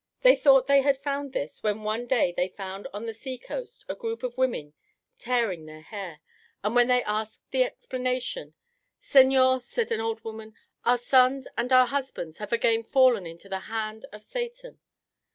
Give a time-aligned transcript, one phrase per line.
[0.23, 3.85] They thought they had found this when one day they found on the sea coast
[3.87, 4.73] a group of women
[5.19, 6.21] tearing their hair,
[6.63, 8.55] and when they asked the explanation,
[8.99, 13.59] "Señor," said an old woman, "our sons and our husbands have again fallen into the
[13.69, 14.79] hand of Satan."